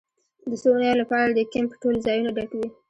[0.49, 2.67] د څو اونیو لپاره د کیمپ ټول ځایونه ډک وي